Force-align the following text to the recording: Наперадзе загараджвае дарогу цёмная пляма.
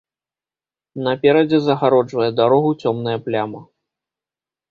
Наперадзе 1.07 1.59
загараджвае 1.67 2.31
дарогу 2.41 2.71
цёмная 2.87 3.15
пляма. 3.27 3.61